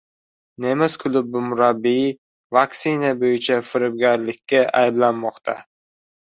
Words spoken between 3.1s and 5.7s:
bo‘yicha firibgarlikda ayblanmoqda